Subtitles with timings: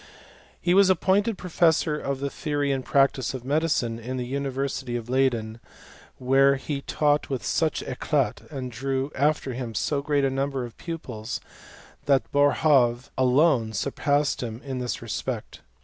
[0.59, 5.09] He was appointed professor of the theory and practice of medicine in the University of
[5.09, 5.59] Leyden,
[6.17, 10.75] where he taught with such eclat, and drew after him so great a number of
[10.79, 11.39] pupils,
[12.07, 15.61] that Boerhaave alone surpassed him in this respect.